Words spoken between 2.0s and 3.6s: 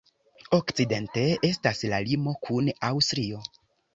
limo kun Aŭstrio.